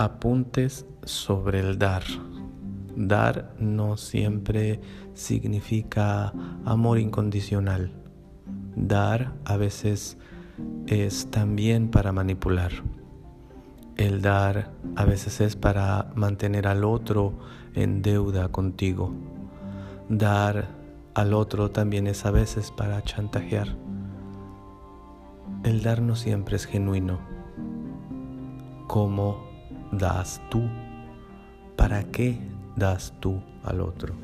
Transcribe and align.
Apuntes 0.00 0.86
sobre 1.02 1.58
el 1.58 1.76
dar. 1.76 2.04
Dar 2.94 3.52
no 3.58 3.96
siempre 3.96 4.80
significa 5.14 6.32
amor 6.64 7.00
incondicional. 7.00 7.90
Dar 8.76 9.34
a 9.44 9.56
veces 9.56 10.16
es 10.86 11.32
también 11.32 11.90
para 11.90 12.12
manipular. 12.12 12.70
El 13.96 14.22
dar 14.22 14.70
a 14.94 15.04
veces 15.04 15.40
es 15.40 15.56
para 15.56 16.12
mantener 16.14 16.68
al 16.68 16.84
otro 16.84 17.32
en 17.74 18.00
deuda 18.00 18.50
contigo. 18.50 19.12
Dar 20.08 20.68
al 21.14 21.34
otro 21.34 21.72
también 21.72 22.06
es 22.06 22.24
a 22.24 22.30
veces 22.30 22.70
para 22.70 23.02
chantajear. 23.02 23.76
El 25.64 25.82
dar 25.82 26.02
no 26.02 26.14
siempre 26.14 26.54
es 26.54 26.66
genuino. 26.66 27.18
¿Cómo 28.86 29.47
das 29.92 30.40
tú? 30.50 30.62
¿Para 31.76 32.04
qué 32.04 32.38
das 32.76 33.12
tú 33.20 33.40
al 33.64 33.80
otro? 33.80 34.14